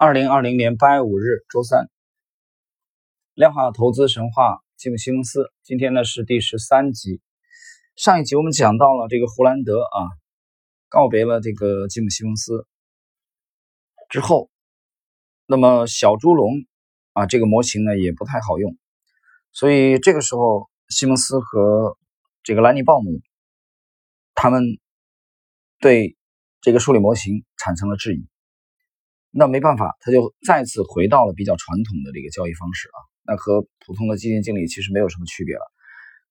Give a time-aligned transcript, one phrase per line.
[0.00, 1.90] 二零二零年八月五日，周三，
[3.34, 5.50] 量化投资神话吉姆·西蒙斯。
[5.64, 7.20] 今天呢是第十三集。
[7.96, 10.06] 上一集我们讲到了这个胡兰德啊，
[10.88, 12.64] 告别了这个吉姆·西蒙斯
[14.08, 14.50] 之后，
[15.46, 16.52] 那么小猪龙
[17.14, 18.78] 啊这个模型呢也不太好用，
[19.50, 21.98] 所以这个时候西蒙斯和
[22.44, 23.20] 这个兰尼·鲍姆
[24.36, 24.62] 他们
[25.80, 26.16] 对
[26.60, 28.28] 这个数理模型产生了质疑。
[29.30, 35.62] 那没办法，他就再次回到了比较传统的这个交易方式啊，那和普通的基金经理其实没有什么区别了。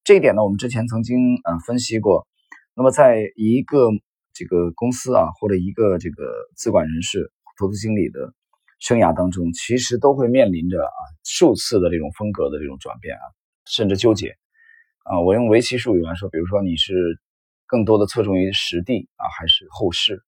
[0.03, 2.27] 这一点呢，我们之前曾经呃分析过。
[2.73, 3.89] 那么在一个
[4.33, 8.33] 这个公司啊，或者一个这个资管人士、投资经理的
[8.79, 13.25] 生涯当中，其实都会面临着啊数次的这种风格的这种转变啊，
[13.65, 14.35] 甚至纠结
[15.03, 15.19] 啊。
[15.21, 17.19] 我用围棋术语来说，比如说你是
[17.65, 20.21] 更多的侧重于实地啊，还是后市，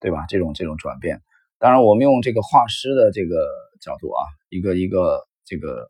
[0.00, 0.26] 对吧？
[0.28, 1.22] 这种这种转变。
[1.64, 3.36] 当然，我们用这个画师的这个
[3.80, 5.88] 角度啊，一个一个这个，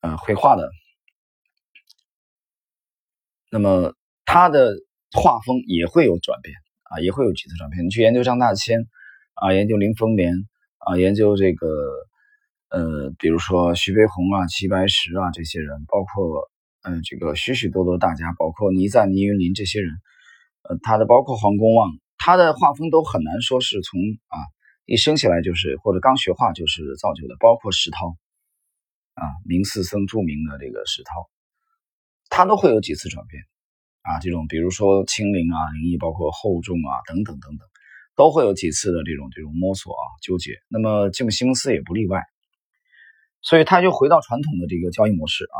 [0.00, 0.68] 呃，绘画的，
[3.52, 4.74] 那么他的
[5.12, 6.56] 画风也会有转变
[6.90, 7.86] 啊，也会有几次转变。
[7.86, 8.84] 你去研究张大千
[9.34, 10.34] 啊，研究林风眠
[10.78, 11.68] 啊，研究这个
[12.70, 16.50] 呃，比如说徐悲鸿啊、齐白石啊这些人，包括
[16.82, 19.92] 嗯，这个许许多多大家，包括倪瓒、倪云林这些人，
[20.68, 21.92] 呃，他的包括黄公望。
[22.18, 24.36] 他的画风都很难说是从啊
[24.84, 28.16] 一生下来就是或者刚学画就是造就的，包括石涛
[29.14, 31.30] 啊，明四僧著名的这个石涛，
[32.28, 33.42] 他都会有几次转变
[34.02, 37.68] 啊，这种比如说清灵啊、灵异，包括厚重啊等等等等，
[38.16, 40.52] 都会有几次的这种这种摸索啊、纠结。
[40.68, 42.22] 那么吉姆·西蒙斯也不例外，
[43.42, 45.58] 所以他就回到传统的这个交易模式啊，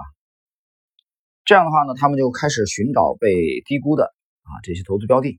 [1.44, 3.28] 这样的话呢，他们就开始寻找被
[3.66, 4.04] 低估的
[4.42, 5.38] 啊这些投资标的。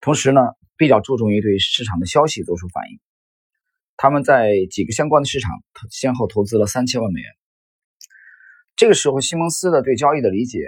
[0.00, 0.40] 同时呢，
[0.78, 2.98] 比较注重于对市场的消息做出反应。
[3.98, 5.50] 他们在几个相关的市场
[5.90, 7.30] 先后投资了三千万美元。
[8.76, 10.60] 这个时候，西蒙斯的对交易的理解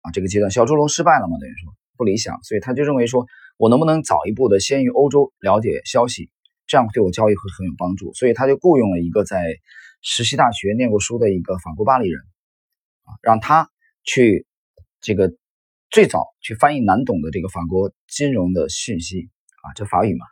[0.00, 3.26] 啊，这个阶段小猪龙失败了嘛，等于说不理想，所以他就认为说，
[3.58, 6.30] 我能不能早一步的先于欧洲了解消息，
[6.66, 8.14] 这样对我交易会很有帮助。
[8.14, 9.56] 所以他就雇佣了一个在
[10.00, 12.22] 实习大学念过书的一个法国巴黎人
[13.02, 13.68] 啊，让他
[14.02, 14.46] 去
[15.02, 15.34] 这个。
[15.92, 19.28] 最早去翻译难懂的这个法国金融的讯息
[19.62, 20.24] 啊，这法语嘛，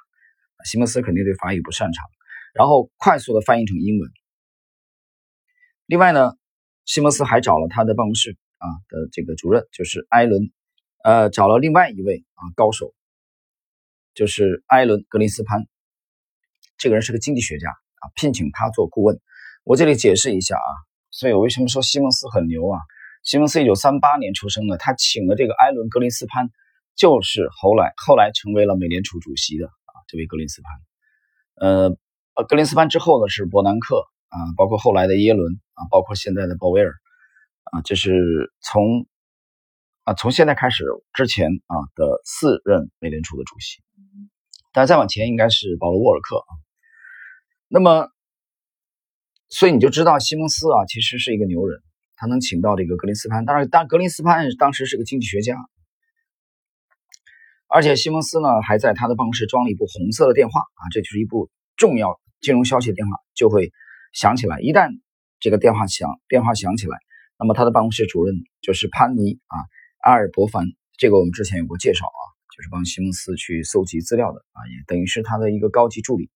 [0.65, 2.06] 西蒙斯肯定对法语不擅长，
[2.54, 4.10] 然后快速的翻译成英文。
[5.84, 6.32] 另外呢，
[6.87, 10.50] 西蒙斯还找了他的办公室啊的这个主任，就是艾伦，
[11.04, 12.94] 呃，找了另外一位啊高手，
[14.15, 15.66] 就是艾伦格林斯潘，
[16.78, 19.21] 这个人是个经济学家啊，聘请他做顾问。
[19.65, 20.72] 我这里解释一下啊，
[21.10, 22.81] 所以我为什么说西蒙斯很牛啊？
[23.22, 26.50] 西蒙斯一九三八年出生的，他请的这个艾伦·格林斯潘，
[26.97, 30.72] 就是后来后来成为了美联储主席的啊，这位格林斯潘。
[31.56, 31.97] 呃
[32.34, 36.94] 呃，格林斯潘之后呢是伯南克啊，包括后来的耶伦啊，包括现在的鲍威尔
[37.72, 39.06] 啊，这是从
[40.04, 43.82] 啊从现在开始之前啊的四任美联储的主席。
[44.72, 46.50] 但再往前应该是保罗·沃尔克啊。
[47.66, 48.09] 那么，
[49.48, 51.82] 所以你就知道西蒙斯啊，其实是一个牛人。
[52.20, 55.56] 他能请到这个格林斯潘，当然，但格林斯潘当时是个经济学家，
[57.66, 61.48] 而且西蒙斯呢还在他的办公室装了一部红色的电话啊，这就是一部
[61.78, 63.72] 重要金融消息的电话就会
[64.12, 64.60] 响起来。
[64.60, 64.91] 一旦
[65.41, 66.98] 这个电话响，电话响起来，
[67.38, 69.56] 那么他的办公室主任就是潘尼啊，
[70.03, 70.66] 阿尔伯凡，
[70.98, 72.22] 这个我们之前有过介绍啊，
[72.54, 76.28] 就是帮西蒙斯去搜集资料的啊，也等于是他的一个高级助理。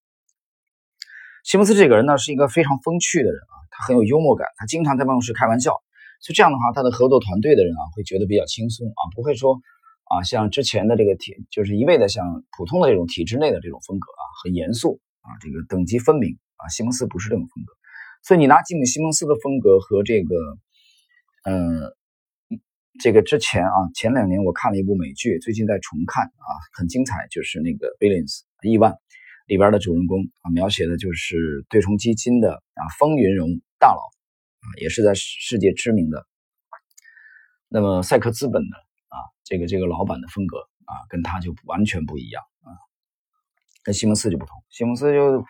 [1.43, 3.55] 西蒙斯这个人呢是一个非常风趣的人啊。
[3.77, 5.73] 他很有幽默感，他经常在办公室开玩笑，
[6.21, 9.61] 所以这样的话，他的合作团队的人啊会觉得比较轻松啊，不会说
[10.05, 16.69] 啊像之前的这个体，就是一味的像普通的这种体制内的这种风格啊，很严肃啊，这个等级分明啊。
[16.69, 17.73] 西蒙斯不是这种风格，
[18.23, 20.35] 所以你拿吉姆·西蒙斯的风格和这个，
[21.45, 21.93] 嗯，
[23.01, 28.97] 这个之前啊，前两年我看了一部美剧，最近在重看啊，很精彩，就是那个《Billions》亿万。
[29.47, 34.01] 里边的主人公啊，描写的就是对冲基金的啊风云人物大佬
[34.61, 36.27] 啊，也是在世界知名的。
[37.69, 38.77] 那么赛克资本的
[39.09, 42.73] 啊，这个这个老板的风格啊，跟他就完全不一样啊，
[43.83, 44.63] 跟西蒙斯就不同。
[44.71, 45.45] 西蒙斯就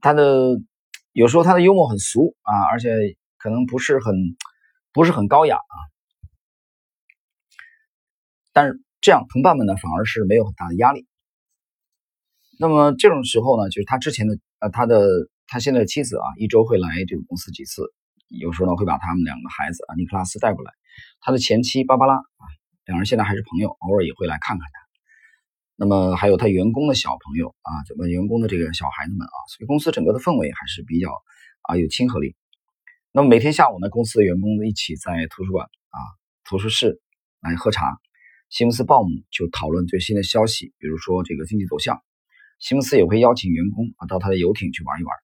[0.00, 0.58] 他的
[1.12, 2.90] 有时候他的幽默很俗啊，而且
[3.36, 4.14] 可能不是很
[4.92, 5.76] 不是很高雅啊，
[8.52, 11.06] 但是这样同伴们呢，反而是没有很大的压力。
[12.58, 15.06] 那么这种时候呢，就是他之前的呃，他的
[15.46, 17.82] 他现在的妻子啊，一周会来这个公司几次，
[18.28, 20.72] 有时候呢会把他们两个孩子啊，尼克拉斯带过来。
[21.20, 22.42] 他的前妻芭芭拉啊，
[22.86, 24.80] 两人现在还是朋友，偶尔也会来看看他。
[25.76, 31.10] 那么还有他员工的小朋友啊，怎么员工的这个小孩子们啊，所以公司整个的氛围还是比较
[31.68, 32.34] 啊有亲和力。
[33.12, 36.00] 那么每天下午呢，公司的员工一起在图书馆啊、
[36.44, 37.00] 图书室
[37.42, 37.98] 来喝茶，
[38.48, 42.02] 西蒙斯鲍姆就讨论最新的消息，比如说这个经济走向。
[42.58, 45.14] 西蒙斯也会邀请员工啊到他的游艇去玩一玩。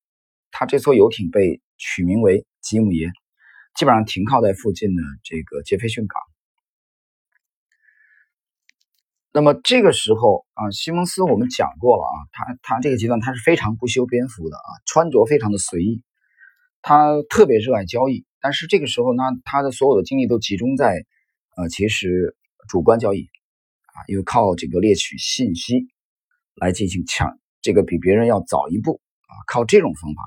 [0.50, 3.10] 他这艘游艇被取名为吉姆爷，
[3.74, 6.20] 基本上停靠在附近的这个杰斐逊港。
[9.34, 16.02] 那么这个时候啊，西蒙斯我们讲过了啊，他他这个阶段他是非常不修边幅的啊，穿着非常的随意，
[16.82, 21.06] 他特别热爱交易，但是这个时候呢，他的所有的精力都集中在
[21.56, 22.36] 呃，其实
[22.68, 23.30] 主观交易
[23.86, 25.88] 啊，因为靠这个猎取信息
[26.62, 30.22] 来进行抢，这个比别人要早一步啊，靠这种方法。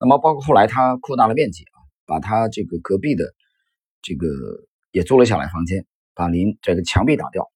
[0.00, 3.24] 那么包括后来他扩大了面积啊，把他这个隔壁的
[4.02, 4.26] 这个
[4.90, 7.50] 也租了下来房间，把邻这个墙壁打掉。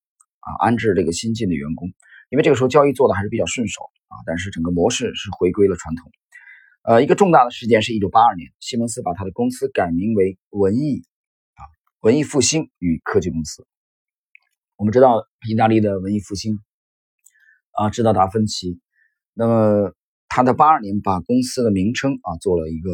[0.47, 1.89] 啊，安置这个新进的员工，
[2.29, 6.13] 因为这个时候交易做的还是比较顺手啊，但是整个模式是回归了传统。
[6.83, 11.03] 呃，一个重大的事件是1982年，西蒙斯把他的公司改名为文艺
[11.55, 11.65] 啊
[12.03, 13.67] 文艺复兴与科技公司。
[14.77, 16.59] 我们知道意大利的文艺复兴
[17.75, 18.81] 啊，知道达芬奇，
[19.33, 19.93] 那么
[20.29, 22.91] 他在82年把公司的名称啊做了一个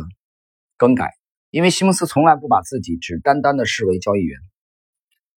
[0.76, 1.10] 更改，
[1.50, 4.38] 因为西蒙斯从来不把自己只单单的视为交易员，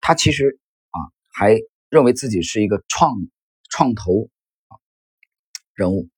[0.01, 0.60] 他其实
[0.90, 0.98] 啊
[1.31, 1.57] 还。
[1.94, 3.13] 认为自己是一个创
[3.69, 4.28] 创投
[4.68, 4.74] 啊
[5.75, 6.10] 人物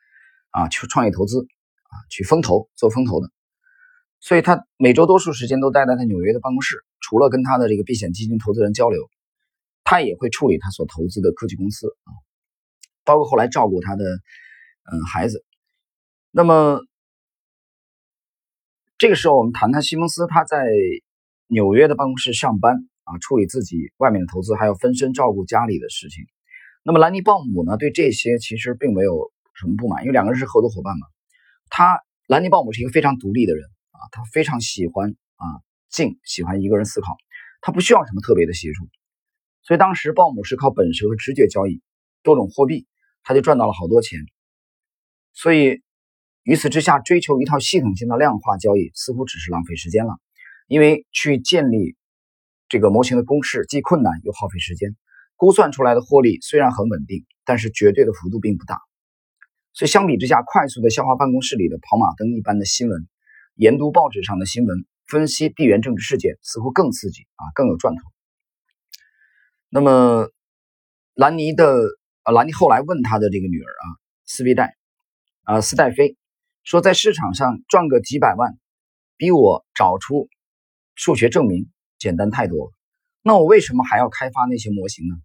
[0.51, 3.29] 啊，去创业投资啊，去风投做风投的，
[4.21, 9.01] 所以他每周多数时间都待在他纽约的办公室，除了跟他的这个避险基金投资人交流，
[9.83, 12.11] 他也会处理他所投资的科技公司啊，
[13.05, 15.45] 包括后来照顾他的嗯孩子。
[16.31, 16.81] 那么
[18.97, 20.65] 这个时候，我们谈谈西蒙斯他在
[21.47, 22.87] 纽约的办公室上班。
[23.05, 26.25] 啊，处理自己外面的投资，还要分身照顾家里的事情。
[26.81, 27.77] 那么兰尼鲍姆呢？
[27.77, 31.05] 对这些其实并没有什么不满，因为两个人是合作伙伴嘛。
[31.69, 35.45] 他兰尼鲍姆是一个非常独立的人啊，他非常喜欢啊
[35.87, 37.15] 静，喜欢一个人思考，
[37.61, 38.89] 他不需要什么特别的协助。
[39.61, 41.83] 所以当时鲍姆是靠本事和直觉交易
[42.23, 42.87] 多种货币，
[43.25, 44.21] 他就赚到了好多钱。
[45.33, 45.81] 所以
[46.43, 50.13] 于此之下，追求一套系统性的量化交易似乎只是浪费时间了，
[50.67, 51.97] 因为去建立。
[52.67, 54.95] 这个模型的公式既困难又耗费时间，
[55.35, 58.79] 估算出来的获利虽然很稳定，但是绝对的幅度并不大。
[59.71, 63.07] 所以相比之下，快速的消化办公室里的跑马灯一般的新闻，
[63.53, 68.01] 研读报纸上的新闻，分析地缘政治事件，似乎更刺激啊，更有赚头。
[69.69, 70.31] 那么
[71.13, 71.87] 兰尼的
[72.25, 73.85] 啊，兰尼后来问他的这个女儿啊，
[74.25, 74.75] 斯必代
[75.43, 76.17] 啊，斯戴菲
[76.63, 78.57] 说，在市场上赚个几百万，
[79.17, 80.27] 比我找出
[80.93, 81.71] 数学证明。
[81.97, 82.71] 简单太多了，
[83.23, 85.15] 那我为什么还要开发那些模型呢？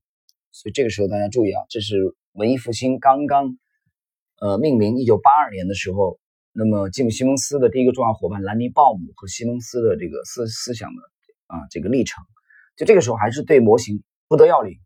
[0.52, 1.96] 所以这个时候大家注意啊，这是
[2.32, 3.58] 文艺复兴刚刚
[4.40, 6.18] 呃命名，一九八二年的时候，
[6.52, 11.02] 那么进入西蒙斯的第一个重要伙伴兰尼鲍姆和西蒙斯的这个思思想的
[11.48, 12.24] 啊这个历程，
[12.76, 14.78] 就这个时候还是对模型不得要领，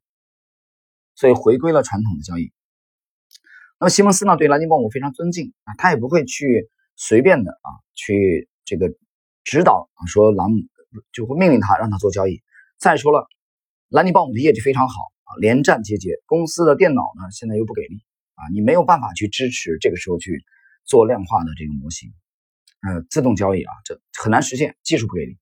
[1.17, 2.53] 所以回归了传统的交易。
[3.81, 8.95] 那么西蒙斯呢对兰尼鲍姆非常尊敬啊，他也不会去随便的啊去这个
[9.43, 10.63] 指导啊说兰姆。
[11.13, 12.41] 就会命令他让他做交易。
[12.79, 13.27] 再说了，
[13.89, 14.95] 兰尼鲍姆的业绩非常好
[15.25, 16.11] 啊，连战节节。
[16.25, 17.97] 公司的电脑呢，现在又不给力
[18.37, 20.45] 啊，你没有办法去支持这个时候去
[20.85, 22.13] 做量化的这个模型，
[22.83, 25.37] 呃，自动交易啊，这很难实现，技术不给力。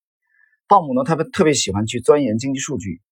[0.68, 3.02] 鲍姆呢，他特别喜欢去钻研经济数据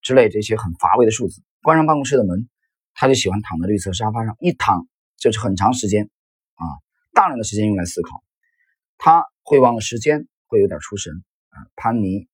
[0.00, 1.42] 之类这些很乏味的数字。
[1.62, 2.48] 关上办公室的门，
[2.94, 4.86] 他就喜欢躺在绿色沙发上一躺
[5.16, 6.10] 就是很长时间
[6.54, 6.64] 啊，
[7.12, 8.22] 大量的时间用来思考。
[8.96, 11.12] 他会忘了时间，会有点出神
[11.50, 11.66] 啊。
[11.76, 12.28] 潘尼，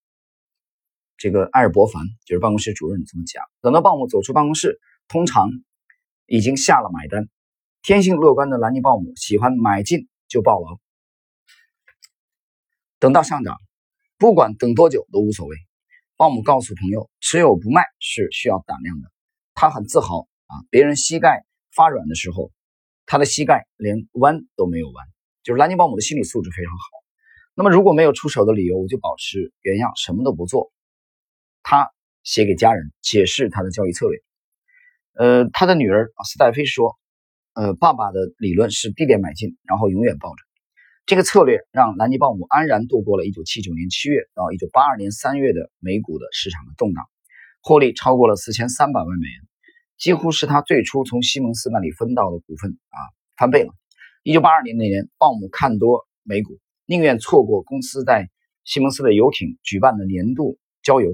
[1.16, 3.43] 这个埃尔伯凡就是办公室主任这么讲。
[3.61, 5.50] 等到鲍姆走出办公室，通常
[6.26, 7.28] 已经下了买单。
[7.83, 10.78] 天性乐观的兰尼鲍姆喜欢买进就抱牢，
[12.99, 13.59] 等到上涨，
[14.16, 15.57] 不管等多久都无所谓。
[16.16, 19.13] 鲍姆告诉朋友，持有不卖是需要胆量的。
[19.55, 21.45] 他很自豪啊，别人膝盖
[21.75, 22.51] 发软的时候，
[23.07, 25.07] 他的膝盖连弯都没有弯，
[25.43, 26.85] 就是兰尼鲍姆的心理素质非常好。
[27.55, 30.73] 那么如果没有出手的理由，我就保持原样，什么都不做。
[31.63, 31.91] 他
[32.25, 34.19] 写给家人解释他的交易策略。
[35.13, 36.99] 呃，他的女儿斯戴菲说
[37.55, 40.43] ：“呃，爸爸的理论是低点买进，然后永远抱着。
[41.07, 47.05] 这个策略让兰尼鲍姆安然度过了1979年7月到1982年3月的美股的市场的动荡，
[47.64, 49.49] 获利超过了4300万美元，
[49.97, 52.99] 几乎是他最初从西蒙斯那里分到的股份啊
[53.38, 53.75] 翻倍了。
[54.23, 58.28] 1982年那年，鲍姆看多美股。”宁愿错过公司在
[58.62, 61.11] 西蒙斯的游艇举办的年度郊游，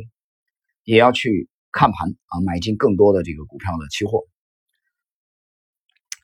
[0.82, 4.24] 也要去看盘啊，买进更多的这个股票的期货。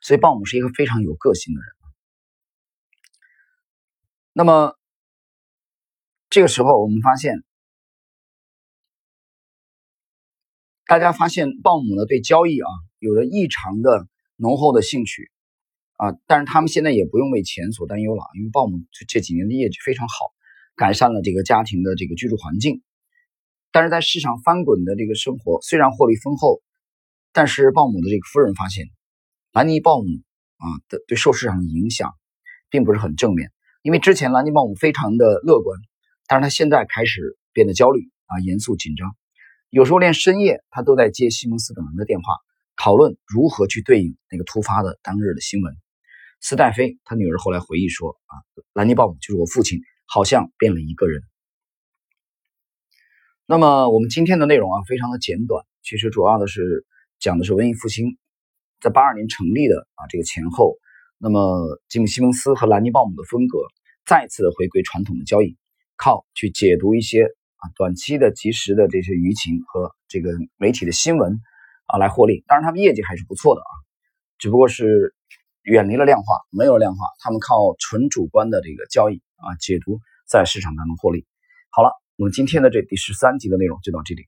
[0.00, 1.70] 所以鲍姆是一个非常有个性的人。
[4.32, 4.74] 那么
[6.28, 7.44] 这个时候，我们发现，
[10.86, 12.68] 大家发现鲍姆呢对交易啊
[13.00, 15.30] 有着异常的浓厚的兴趣
[15.96, 18.78] 啊，但是他们现在也不用为钱所担忧了，因为鲍姆
[19.08, 20.14] 这几年的业绩非常好，
[20.76, 22.82] 改善了这个家庭的这个居住环境。
[23.72, 26.62] 但是在市场翻滚的这个生活，虽然获利丰厚，
[27.32, 28.86] 但是鲍姆的这个夫人发现，
[29.52, 30.06] 兰尼鲍姆
[30.56, 32.12] 啊的对受市场的影响
[32.70, 33.50] 并不是很正面。
[33.82, 35.78] 因为之前兰尼鲍姆非常的乐观，
[36.26, 39.16] 但是他现在开始变得焦虑啊，严肃紧张，
[39.70, 42.36] 有时候连深夜他都在接西蒙斯等人的电话，
[42.76, 45.74] 讨论如何去对应那个突发的当日的新闻。
[46.40, 48.34] 斯戴菲他女儿后来回忆说啊，
[48.72, 51.22] 兰尼鲍姆就是我父亲，好像变了一个人。
[53.46, 56.86] 那么我们今天的内容啊，非常的简短，其实主要的是
[57.18, 58.18] 讲的是文艺复兴
[58.80, 60.76] 在八二年成立的啊这个前后。
[61.18, 63.58] 那么，吉姆·西蒙斯和兰尼·鲍姆的风格
[64.04, 65.56] 再次回归传统的交易，
[65.96, 71.40] 靠去解读一些啊短期的、及时的这些舆情和这个媒体的新闻
[71.86, 72.44] 啊来获利。
[72.46, 73.72] 当然，他们业绩还是不错的啊，
[74.38, 75.14] 只不过是
[75.62, 81.26] 远离了量化，没有量化，他们靠纯主观的这个交易啊解读，在市场当中获利。
[81.70, 84.26] 好了，我们今天的这第十三集的内容就到这里。